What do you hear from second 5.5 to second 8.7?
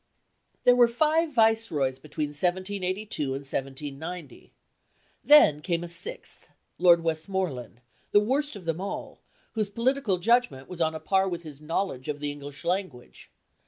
came a sixth, Lord Westmoreland, the worst of